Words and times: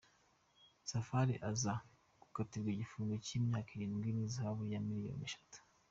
Safari 0.91 1.33
aza 1.49 1.73
gukatirwa 2.21 2.69
igifungo 2.71 3.13
cy’imyaka 3.25 3.69
irindwi 3.73 4.09
n’ihazabu 4.11 4.61
ya 4.73 4.79
miliyoni 4.87 5.25
eshatu. 5.29 5.57